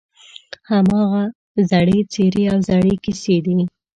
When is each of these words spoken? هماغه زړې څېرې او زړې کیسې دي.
هماغه 0.69 1.23
زړې 1.69 1.99
څېرې 2.11 2.43
او 2.51 2.57
زړې 2.69 2.93
کیسې 3.03 3.37
دي. 3.45 3.59